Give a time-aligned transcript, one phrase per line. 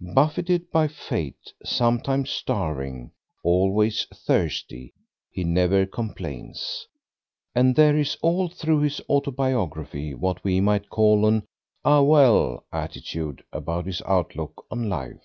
[0.00, 3.12] Buffeted by Fate, sometimes starving,
[3.44, 4.92] always thirsty,
[5.30, 6.88] he never complains;
[7.54, 11.44] and there is all through his autobiography what we might call an
[11.84, 15.22] "Ah, well!" attitude about his outlook on life.